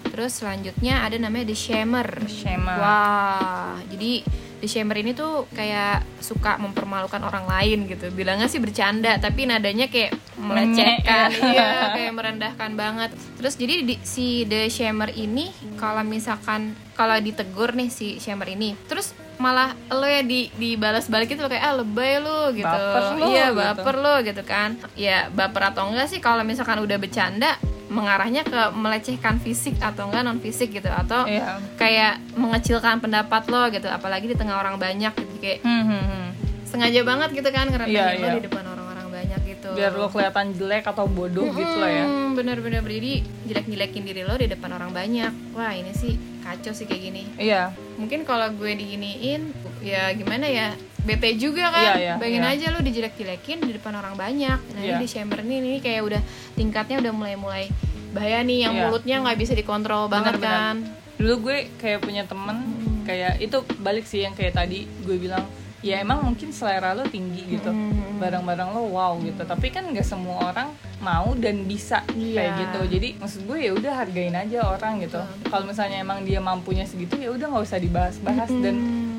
[0.06, 2.28] Terus selanjutnya ada namanya the shamer.
[2.28, 2.78] Shamer.
[2.78, 4.28] Wah, jadi
[4.58, 8.10] the shamer ini tuh kayak suka mempermalukan orang lain gitu.
[8.10, 11.54] Bilangnya sih bercanda, tapi nadanya kayak melecehkan, Menyek.
[11.54, 13.10] iya, kayak merendahkan banget.
[13.38, 18.74] Terus jadi di- si the shamer ini kalau misalkan kalau ditegur nih si shamer ini,
[18.90, 22.66] terus malah lo ya di dibalas balik itu kayak ah lebay lo gitu.
[22.66, 23.62] Baper lo, iya, gitu.
[23.62, 24.70] baper lo gitu kan.
[24.98, 27.54] Ya baper atau enggak sih kalau misalkan udah bercanda
[27.88, 31.60] mengarahnya ke melecehkan fisik atau enggak non fisik gitu atau Iya.
[31.80, 36.28] kayak mengecilkan pendapat lo gitu apalagi di tengah orang banyak gitu kayak Hmm, hmm, hmm.
[36.68, 38.34] sengaja banget gitu kan karena Iya, lo iya.
[38.36, 39.70] di depan orang-orang banyak gitu.
[39.72, 42.06] Biar lo kelihatan jelek atau bodoh gitu lah ya.
[42.06, 45.32] Hmm, bener-bener jadi jelek-jelekin diri lo di depan orang banyak.
[45.56, 47.24] Wah ini sih kacau sih kayak gini.
[47.40, 47.72] Iya.
[47.96, 52.54] Mungkin kalau gue diginiin ya gimana ya bete juga kan Iya, iya, bayangin iya.
[52.54, 54.96] aja lo dijelek-jelekin di depan orang banyak nah Iya.
[54.96, 56.22] ini di chamber ini, ini kayak udah
[56.54, 57.70] tingkatnya udah mulai-mulai
[58.10, 58.82] bahaya nih yang Iya.
[58.84, 60.58] mulutnya nggak bisa dikontrol banget Benar-benar.
[60.58, 60.76] kan
[61.16, 62.58] dulu gue kayak punya temen
[63.04, 65.46] kayak itu balik sih yang kayak tadi gue bilang
[65.80, 68.18] ya emang mungkin selera lo tinggi gitu Hmm.
[68.18, 72.34] barang-barang lo wow gitu tapi kan nggak semua orang mau dan bisa Iya.
[72.36, 76.38] kayak gitu jadi maksud gue ya udah hargain aja orang gitu kalau misalnya emang dia
[76.40, 78.76] mampunya segitu ya udah nggak usah dibahas-bahas dan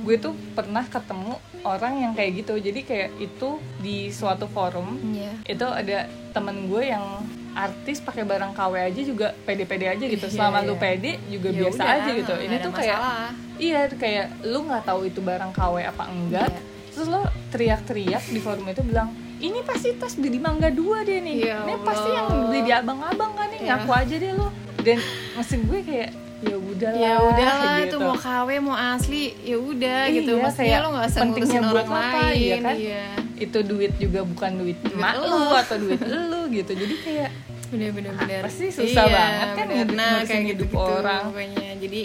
[0.09, 5.33] gue tuh pernah ketemu orang yang kayak gitu jadi kayak itu di suatu forum Iya.
[5.45, 5.99] itu ada
[6.33, 7.05] temen gue yang
[7.53, 10.81] artis pakai barang KW aja juga pede-pede aja gitu Iya, selama lu iya.
[10.81, 13.31] pede juga Ya biasa udah, aja gitu ini tuh kayak masalah.
[13.59, 16.61] iya kayak lu nggak tahu itu barang KW apa enggak Iya.
[16.89, 21.21] terus lo teriak-teriak di forum itu bilang ini pasti tas beli di Mangga dua deh
[21.21, 23.77] nih Ya ini pasti yang beli di abang-abang kan nih Iya.
[23.77, 24.99] ngaku aja deh lo dan
[25.35, 27.87] maksud gue kayak ya udah ya udah lah gitu.
[27.89, 31.61] itu mau KW mau asli ya udah Iya, gitu maksudnya kayak lo nggak usah pentingnya
[31.61, 32.75] ngurusin buat orang apa, lain iya kan?
[32.77, 33.05] iya
[33.39, 35.43] itu duit juga bukan duit emak lu.
[35.53, 37.31] atau duit lu gitu jadi kayak
[37.69, 39.87] bener bener bener Apa sih, susah banget kan bener.
[39.93, 41.23] nah kayak gitu hidup orang.
[41.29, 42.01] pokoknya jadi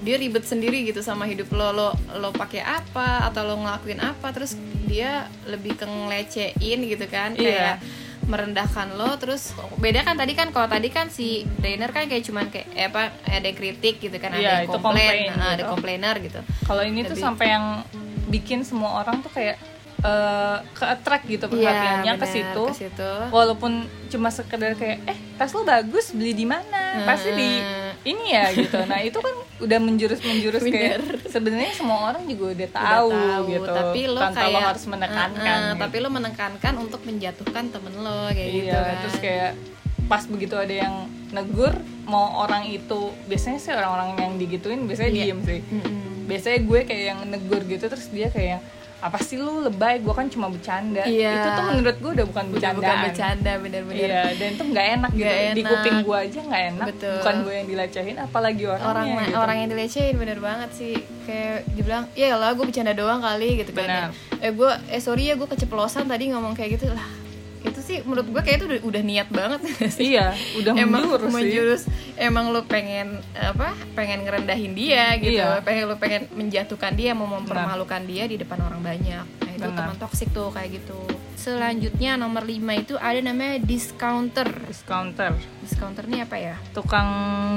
[0.00, 4.28] dia ribet sendiri gitu sama hidup lo lo lo pakai apa atau lo ngelakuin apa
[4.30, 7.44] terus dia lebih ke ngelecehin gitu kan Iya.
[7.44, 7.76] kayak
[8.30, 12.46] merendahkan lo terus beda kan tadi kan kalau tadi kan si Rainer kan kayak cuman
[12.46, 14.94] kayak eh, apa ada yang kritik gitu kan ada yang itu komplain
[15.26, 15.70] komplain nah, ada gitu.
[15.74, 17.66] komplainer gitu kalau ini tuh Lebih- sampai yang
[18.30, 19.58] bikin semua orang tuh kayak
[20.00, 23.72] eh, ke attract gitu perhatiannya situ ke situ walaupun
[24.06, 27.89] cuma sekedar kayak eh tas lo bagus beli di mana pasti di Hmm.
[28.02, 32.68] Ini ya gitu nah itu kan udah menjurus menjurus kayak sebenarnya semua orang juga udah
[32.70, 35.80] tahu, Udah gitu tapi lo tanpa kayak lo harus menekankan Eh, eh, gitu.
[35.80, 39.50] tapi lo menekankan untuk menjatuhkan temen lo kayak iya gitu kan terus kayak
[40.06, 40.94] pas begitu ada yang
[41.30, 45.24] negur mau orang itu biasanya sih orang-orang yang digituin biasanya Iya.
[45.28, 46.26] diem sih Mm-mm.
[46.26, 48.58] biasanya gue kayak yang negur gitu terus dia kayak
[49.00, 51.32] apa sih lu lebay gue kan cuma bercanda Iya.
[51.34, 54.86] itu tuh menurut gue udah bukan udah bercandaan bukan bercanda bener-bener iya dan itu nggak
[54.92, 55.70] enak gitu Nggak di enak.
[55.72, 57.14] kuping gue aja nggak enak Betul.
[57.16, 59.36] bukan gue yang dilecehin apalagi orangnya orang gitu.
[59.36, 63.72] orang yang dilecehin bener banget sih kayak dibilang ya lah gue bercanda doang kali gitu
[63.72, 64.08] kan Benar.
[64.38, 67.04] eh gue eh sorry ya gue keceplosan tadi ngomong kayak gitu lah
[67.90, 69.60] sih menurut gue kayak itu udah, udah niat banget.
[69.90, 71.34] Sih iya udah emang menjurus sih.
[71.34, 71.82] menjurus.
[72.14, 75.42] Emang lu pengen apa pengen ngerendahin dia gitu.
[75.42, 75.58] Iya.
[75.66, 79.24] pengen lu pengen menjatuhkan dia mau mempermalukan dia di depan orang banyak.
[79.26, 79.76] Nah itu Benar.
[79.90, 80.98] teman toksik tuh kayak gitu.
[81.40, 84.44] Selanjutnya nomor 5 itu ada namanya discounter.
[84.68, 85.32] Discounter.
[85.64, 86.54] Discounter ini apa ya?
[86.76, 87.08] Tukang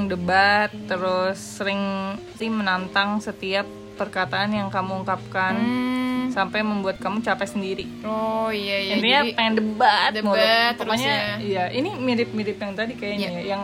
[0.08, 5.54] debat terus sering sih menantang setiap perkataan yang kamu ungkapkan.
[5.54, 6.03] Hmm,
[6.34, 11.34] sampai membuat kamu capek sendiri oh iya iya intinya jadi pengen debat, debat pokoknya ya.
[11.40, 13.38] iya ini mirip-mirip yang tadi kayaknya Iya.
[13.38, 13.62] ya, yang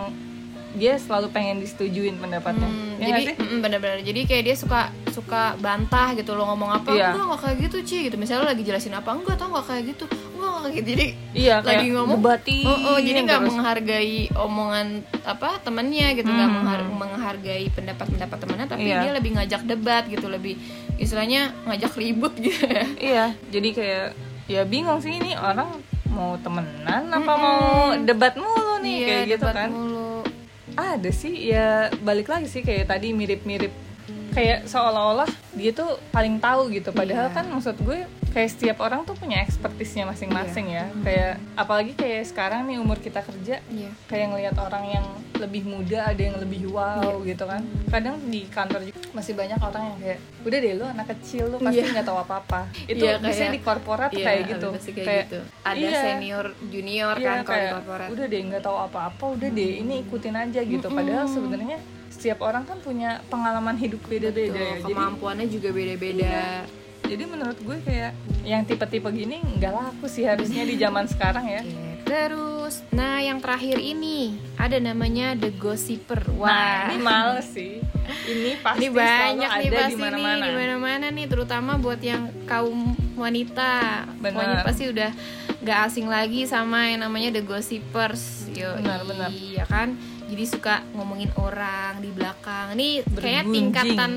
[0.73, 3.37] dia selalu pengen disetujuin pendapatnya Hmm, ya jadi nggak sih?
[3.45, 7.11] mm, bener-bener jadi kayak dia suka suka bantah gitu lo ngomong apa Iya.
[7.11, 9.83] enggak nggak kayak gitu Ci gitu misalnya lo lagi jelasin apa enggak tau nggak kayak
[9.89, 13.51] gitu enggak nggak kayak gitu jadi iya lagi ngomong debatin oh, oh, jadi nggak terus.
[13.51, 14.87] menghargai omongan
[15.21, 16.57] apa temennya gitu nggak Hmm.
[16.57, 18.99] menghar- menghargai pendapat-pendapat temennya tapi Iya.
[19.01, 20.55] dia lebih ngajak debat gitu lebih
[20.97, 24.07] istilahnya ngajak ribut gitu ya iya jadi kayak
[24.47, 25.67] ya bingung sih ini orang
[26.09, 27.63] mau temenan apa mau
[28.01, 30.10] debat mulu nih Iya, kayak gitu debat kan mulu.
[30.77, 33.73] Ada sih ya balik lagi sih kayak tadi mirip-mirip
[34.31, 37.35] kayak seolah-olah dia tuh paling tahu gitu padahal Iya.
[37.35, 37.99] kan maksud gue
[38.31, 43.21] kayak setiap orang tuh punya ekspertisnya masing-masing ya kayak apalagi kayak sekarang nih umur kita
[43.21, 43.91] kerja Iya.
[44.07, 47.27] kayak ngelihat orang yang lebih muda ada yang lebih wow Iya.
[47.29, 51.07] gitu kan kadang di kantor juga masih banyak orang yang kayak udah deh lu anak
[51.11, 51.91] kecil lu pasti Iya.
[51.91, 52.61] nggak tahu apa-apa
[52.93, 56.01] itu Iya, biasanya kayak- di korporat Iya, kayak gitu pasti kayak, gitu ada iya.
[56.01, 59.71] senior junior Iya, kan kalau di kayak, korporat udah deh nggak tahu apa-apa udah deh
[59.77, 61.79] ini ikutin aja gitu padahal sebenarnya
[62.21, 66.69] setiap orang kan punya pengalaman hidup beda-beda ya jadi kemampuannya juga beda-beda
[67.09, 68.13] jadi menurut gue kayak
[68.45, 71.65] yang tipe-tipe gini nggak laku sih harusnya di zaman sekarang ya
[72.11, 76.19] Terus, nah yang terakhir ini ada namanya The Gossiper.
[76.27, 77.79] Nah, Wah, ini males sih.
[78.27, 80.43] Ini pasti ini banyak nih ada pasti di nih mana-mana.
[80.43, 84.09] di mana-mana nih, terutama buat yang kaum wanita.
[84.17, 84.33] Benar.
[84.33, 85.11] Pokoknya pasti udah
[85.61, 88.49] gak asing lagi sama yang namanya The Gossipers.
[88.51, 89.29] Yo, Benar, benar.
[89.29, 89.95] Iya kan?
[90.25, 92.73] Jadi suka ngomongin orang di belakang.
[92.73, 93.51] Ini Bergunjing.
[93.53, 94.11] tingkatan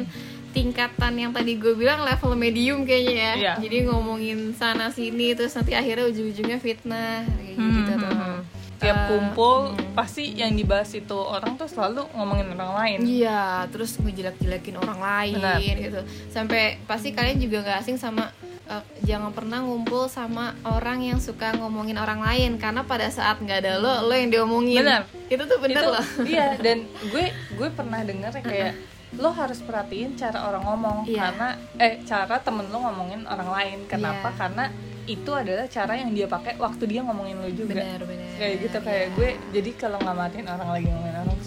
[0.52, 3.34] tingkatan yang tadi gue bilang level medium kayaknya ya.
[3.34, 3.54] Iya.
[3.60, 8.14] Jadi ngomongin sana sini terus nanti akhirnya ujung-ujungnya fitnah kayak Hmm, gitu hmm, tuh.
[8.14, 8.40] hmm.
[8.76, 9.58] Tiap Eh, kumpul
[9.94, 13.00] pasti yang dibahas itu orang tuh selalu ngomongin orang lain.
[13.02, 15.58] Iya, terus ngejelek-jelekin orang lain Benar.
[15.58, 16.00] gitu.
[16.30, 18.30] Sampai pasti kalian juga nggak asing sama
[18.66, 23.60] eh, jangan pernah ngumpul sama orang yang suka ngomongin orang lain karena pada saat nggak
[23.60, 24.82] ada lo, lo yang diomongin.
[24.82, 25.04] Benar.
[25.28, 26.06] Itu tuh bener Itu- loh.
[26.32, 28.74] Iya, dan gue gue pernah denger ya kayak
[29.14, 31.30] lo harus perhatiin cara orang ngomong Iya.
[31.30, 31.48] karena
[31.78, 33.78] eh cara temen lo ngomongin orang lain.
[33.86, 34.30] Kenapa?
[34.30, 34.38] Iya.
[34.40, 34.66] Karena
[35.04, 37.76] itu adalah cara yang dia pakai waktu dia ngomongin lo juga.
[37.76, 38.30] Benar, benar.
[38.40, 39.14] Kayak gitu kayak Iya.
[39.14, 41.38] gue jadi kalau nggak matiin orang lagi ngomongin orang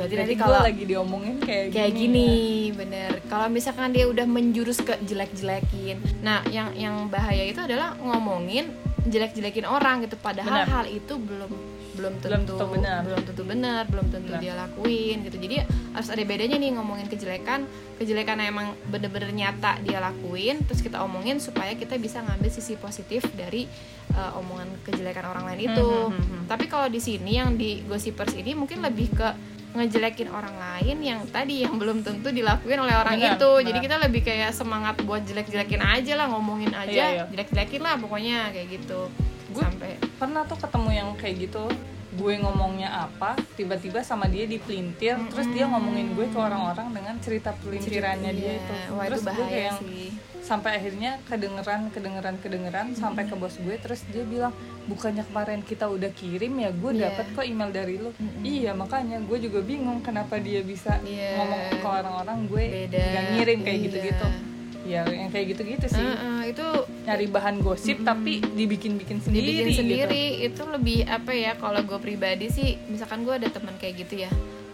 [0.00, 2.28] Berarti nanti kalau lagi diomongin kayak, kayak gini, gini,
[2.72, 2.76] ya.
[2.80, 3.10] bener.
[3.28, 8.72] Kalau misalkan dia udah menjurus ke jelek-jelekin, nah yang yang bahaya itu adalah ngomongin
[9.04, 10.16] jelek-jelekin orang gitu.
[10.16, 10.68] Padahal Benar.
[10.68, 11.52] hal itu belum
[11.90, 13.00] belum tentu Belum tentu benar.
[13.04, 14.40] belum tentu benar, belum tentu Benar.
[14.40, 15.36] dia lakuin gitu.
[15.36, 15.56] Jadi
[15.92, 17.66] harus ada bedanya nih ngomongin kejelekan,
[18.00, 22.78] kejelekan yang emang bener-bener nyata dia lakuin, terus kita omongin supaya kita bisa ngambil sisi
[22.80, 23.68] positif dari
[24.16, 25.90] uh, omongan kejelekan orang lain itu.
[26.08, 26.44] Hmm, hmm, hmm.
[26.48, 29.28] Tapi kalau di sini yang di gossipers ini mungkin lebih ke
[29.70, 33.46] ngejelekin orang lain yang tadi yang belum tentu dilakuin oleh orang Benar, itu.
[33.48, 33.64] benar.
[33.64, 37.24] Jadi kita lebih kayak semangat buat jelek-jelekin aja lah, ngomongin aja, Iya, iya.
[37.28, 39.06] jelek-jelekin lah pokoknya kayak gitu.
[39.50, 41.64] Gue- Sampai pernah tuh ketemu yang kayak gitu
[42.20, 47.56] gue ngomongnya apa tiba-tiba sama dia dipelintir terus dia ngomongin gue ke orang-orang dengan cerita
[47.56, 48.60] pelintirannya dia Iya.
[48.60, 50.08] itu Wah, terus itu gue kayak yang sih.
[50.40, 54.52] sampai akhirnya kedengeran kedengeran kedengeran sampai ke bos gue terus dia bilang
[54.84, 57.02] bukannya kemarin kita udah kirim ya gue Iya.
[57.06, 58.10] dapet kok email dari lo
[58.42, 61.36] iya makanya gue juga bingung kenapa dia bisa Iya.
[61.36, 63.84] ngomong ke orang-orang gue nggak ngirim kayak Iya.
[63.86, 64.26] gitu-gitu
[64.90, 66.66] ya yang kayak gitu-gitu sih Heeh, itu
[67.00, 69.80] nyari bahan gosip tapi dibikin-bikin sendiri dibikin gitu.
[69.80, 74.14] sendiri itu lebih apa ya kalau gue pribadi sih misalkan gue ada teman kayak gitu
[74.20, 74.30] ya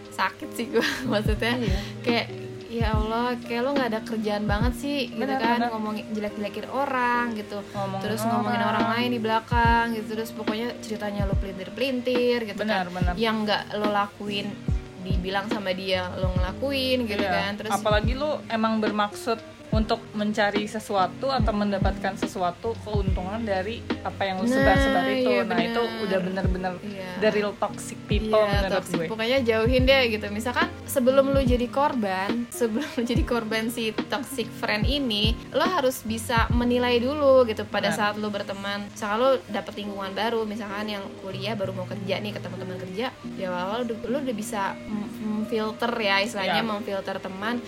[0.09, 1.79] sakit sih gue maksudnya Iya.
[2.01, 2.25] kayak
[2.67, 5.69] ya Allah kayak lo nggak ada kerjaan banget sih gitu Benar, kan benar.
[5.71, 8.75] ngomongin jelek-jelekin orang gitu Ngomongin terus ngomongin orang.
[8.75, 13.45] orang lain di belakang gitu terus pokoknya ceritanya lo pelintir-pelintir gitu benar kan benar yang
[13.45, 14.51] nggak lo lakuin
[14.99, 17.31] dibilang sama dia lo ngelakuin gitu Iya.
[17.31, 24.21] kan terus apalagi lu emang bermaksud untuk mencari sesuatu atau mendapatkan sesuatu keuntungan dari apa
[24.23, 27.09] yang lu Nah, sebar-sebar itu iya nah itu udah bener-bener Iya.
[27.19, 28.97] the real toxic people Iya, menurut toxic.
[28.97, 30.25] gue Pokoknya jauhin deh gitu.
[30.29, 36.01] Misalkan sebelum lu jadi korban, sebelum lu jadi korban si toxic friend ini, lo harus
[36.01, 37.97] bisa menilai dulu gitu pada Benar.
[37.97, 38.87] saat lu berteman.
[38.87, 43.05] Misalkan lu dapet lingkungan baru, misalkan yang kuliah baru mau kerja nih ketemu teman kerja,
[43.35, 44.73] ya awal lu, udah bisa
[45.17, 46.65] memfilter ya istilahnya Ya.
[46.65, 47.59] memfilter teman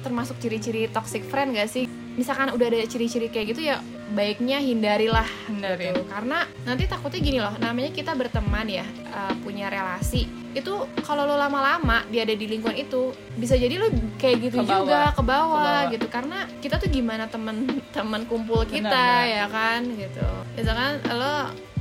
[0.00, 1.84] termasuk ciri-ciri toxic friend gak sih?
[2.14, 3.78] Misalkan udah ada ciri-ciri kayak gitu ya
[4.10, 5.94] baiknya hindarilah Hindarin.
[5.94, 6.02] gitu.
[6.10, 10.74] karena nanti takutnya gini loh namanya kita berteman ya uh, punya relasi itu
[11.06, 13.86] kalau lo lama-lama dia ada di lingkungan itu bisa jadi lo
[14.18, 14.82] kayak gitu Ke bawah.
[14.82, 19.30] juga ke bawah gitu karena kita tuh gimana temen-temen kumpul kita Benar, benar.
[19.30, 20.26] ya kan gitu
[20.58, 21.34] misalkan lo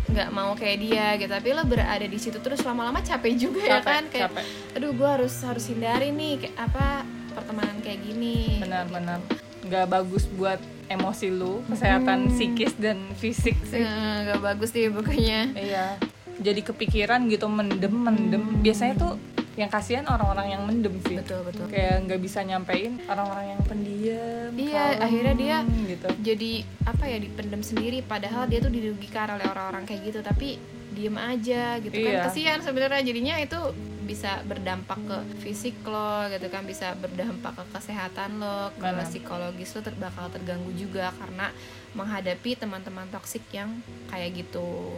[0.10, 3.82] nggak mau kayak dia gitu tapi lo berada di situ terus lama-lama capek juga ya
[3.82, 4.46] Capek, kan kayak capek.
[4.78, 6.88] aduh gue harus harus hindari nih kayak apa
[7.34, 8.60] pertemanan kayak gini.
[8.62, 9.20] Benar-benar.
[9.66, 13.86] Nggak bagus buat emosi lu kesehatan psikis dan fisik sih.
[13.86, 15.54] Nggak bagus sih pokoknya.
[15.54, 15.98] Iya.
[16.40, 19.14] Jadi kepikiran gitu mendem mendem biasanya tuh
[19.60, 21.20] yang kasihan orang-orang yang mendem sih.
[21.20, 21.68] Betul betul.
[21.68, 26.08] Kayak nggak bisa nyampein orang-orang yang pendiam Iya, kalem, akhirnya dia gitu.
[26.24, 26.52] jadi
[26.84, 30.56] apa ya dipendam sendiri padahal dia tuh dirugikan oleh orang-orang kayak gitu tapi
[30.90, 32.24] diem aja gitu Iya.
[32.24, 33.60] kan kasihan sebenarnya jadinya itu
[34.04, 39.06] bisa berdampak ke fisik lo gitu kan bisa berdampak ke kesehatan lo ke Benar.
[39.06, 41.54] psikologis lo ter bakal terganggu juga karena
[41.94, 43.70] menghadapi teman-teman toksik yang
[44.10, 44.98] kayak gitu.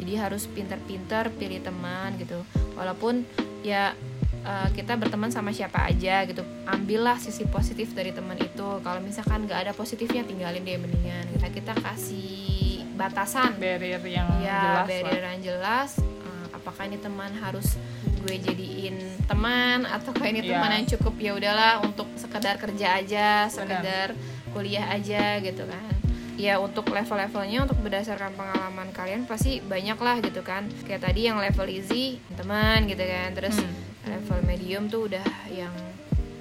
[0.00, 2.40] Jadi harus pinter-pinter pilih teman gitu.
[2.72, 3.28] Walaupun
[3.62, 3.94] ya
[4.42, 6.42] uh, kita berteman sama siapa aja gitu.
[6.66, 8.68] Ambillah sisi positif dari teman itu.
[8.82, 13.56] Kalau misalkan nggak ada positifnya tinggalin deh mendingan kita kita kasih batasan.
[13.56, 15.90] Barrier yang ya jelas barrier yang jelas.
[15.98, 17.78] Uh, apakah ini teman harus
[18.22, 20.50] gue jadiin teman atau kayak ini Iya.
[20.54, 21.14] teman yang cukup?
[21.18, 24.14] Ya udahlah untuk sekedar kerja aja sekedar
[24.52, 26.01] kuliah aja gitu kan
[26.40, 30.68] ya untuk level-levelnya untuk berdasarkan pengalaman kalian pasti banyak lah gitu kan.
[30.88, 33.36] Kayak tadi yang level easy teman gitu kan.
[33.36, 33.74] Terus Hmm.
[34.08, 35.72] level medium tuh udah yang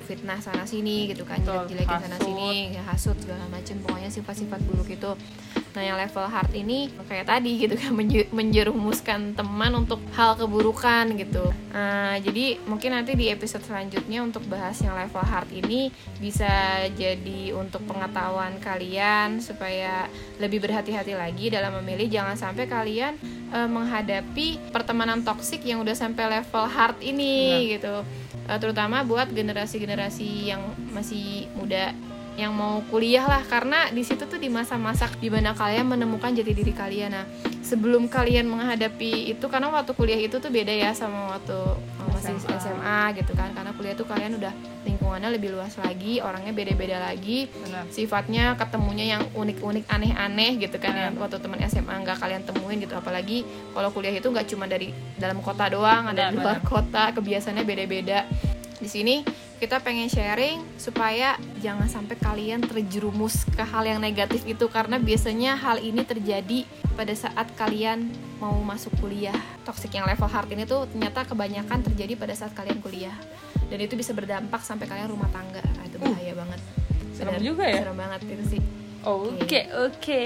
[0.08, 1.40] fitnah sana sini gitu kan.
[1.40, 3.80] Jelek-jelekin sana sini ya hasut segala macem.
[3.80, 5.12] Pokoknya sifat-sifat buruk itu
[5.72, 11.16] nah yang level hard ini kayak tadi gitu kan menje- menjerumuskan teman untuk hal keburukan
[11.16, 11.48] gitu.
[11.72, 15.88] Nah, jadi mungkin nanti di episode selanjutnya untuk bahas yang level hard ini
[16.20, 22.12] bisa jadi untuk pengetahuan kalian supaya lebih berhati-hati lagi dalam memilih.
[22.12, 23.16] Jangan sampai kalian
[23.56, 28.04] eh, menghadapi pertemanan toksik yang udah sampai level hard ini gitu.
[28.52, 31.96] Eh, terutama buat generasi-generasi yang masih muda
[32.40, 33.44] yang mau kuliah lah.
[33.44, 37.12] Karena di situ tuh di masa-masa di mana kalian menemukan jati diri kalian.
[37.12, 37.26] Nah
[37.64, 41.58] sebelum kalian menghadapi itu karena waktu kuliah itu tuh beda ya sama waktu
[42.12, 42.60] masih SMA.
[42.60, 43.52] SMA gitu kan.
[43.52, 44.54] Karena kuliah tuh kalian udah
[44.88, 47.48] lingkungannya lebih luas lagi orangnya beda-beda lagi.
[47.52, 47.88] Benar.
[47.92, 50.96] sifatnya ketemunya yang unik-unik aneh-aneh gitu kan.
[50.96, 51.04] Benar.
[51.12, 52.96] yang waktu teman SMA nggak kalian temuin gitu.
[52.96, 53.44] Apalagi
[53.76, 58.26] kalau kuliah itu nggak cuma dari dalam kota doang ada di luar kota kebiasaannya beda-beda
[58.82, 59.16] di sini
[59.62, 65.54] kita pengen sharing supaya jangan sampai kalian terjerumus ke hal yang negatif itu karena biasanya
[65.54, 66.66] hal ini terjadi
[66.98, 68.10] pada saat kalian
[68.42, 69.38] mau masuk kuliah.
[69.62, 73.14] Toxic yang level hard ini tuh ternyata kebanyakan terjadi pada saat kalian kuliah.
[73.70, 75.62] Dan itu bisa berdampak sampai kalian rumah tangga.
[75.78, 76.60] Ah, itu bahaya banget.
[77.14, 77.86] serem Bener, juga ya?
[77.86, 78.62] Serem banget itu sih.
[79.06, 80.26] Oke oke.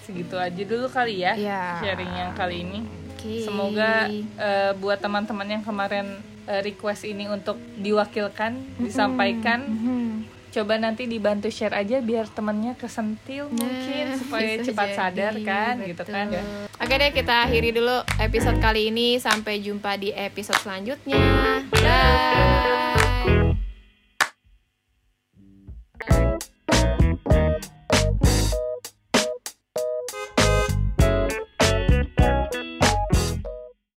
[0.00, 1.62] Segitu aja dulu kali ya Iya.
[1.84, 2.80] sharing yang kali ini.
[3.12, 3.44] Oke.
[3.44, 10.10] Semoga eh, buat teman-teman yang kemarin eh, request ini untuk diwakilkan, disampaikan, Mhm.
[10.50, 15.34] coba nanti dibantu share aja biar temennya kesentil mungkin Nah, supaya bisa cepat jadi, sadar
[15.42, 16.38] kan, gitu kan ya.
[16.38, 16.64] betul.
[16.76, 21.18] Oke deh kita akhiri dulu episode kali ini sampai jumpa di episode selanjutnya.